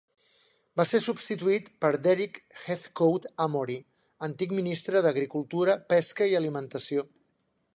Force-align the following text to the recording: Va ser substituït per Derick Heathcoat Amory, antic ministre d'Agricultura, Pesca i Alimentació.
Va 0.79 0.85
ser 0.91 0.99
substituït 1.07 1.67
per 1.85 1.91
Derick 2.07 2.39
Heathcoat 2.63 3.27
Amory, 3.45 3.77
antic 4.29 4.57
ministre 4.61 5.05
d'Agricultura, 5.09 5.77
Pesca 5.95 6.33
i 6.33 6.35
Alimentació. 6.41 7.07